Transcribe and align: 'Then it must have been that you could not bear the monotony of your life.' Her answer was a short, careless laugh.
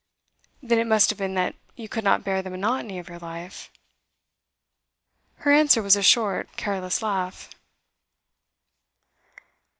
'Then 0.63 0.79
it 0.79 0.87
must 0.87 1.11
have 1.11 1.19
been 1.19 1.35
that 1.35 1.53
you 1.75 1.87
could 1.87 2.03
not 2.03 2.23
bear 2.23 2.41
the 2.41 2.49
monotony 2.49 2.97
of 2.97 3.07
your 3.07 3.19
life.' 3.19 3.69
Her 5.35 5.51
answer 5.51 5.79
was 5.83 5.95
a 5.95 6.01
short, 6.01 6.57
careless 6.57 7.03
laugh. 7.03 7.51